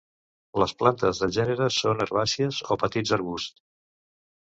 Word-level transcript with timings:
Les 0.63 0.73
plantes 0.79 1.21
del 1.25 1.35
gènere 1.37 1.69
són 1.77 2.03
herbàcies 2.07 2.65
o 2.73 2.81
petits 2.87 3.17
arbusts. 3.19 3.67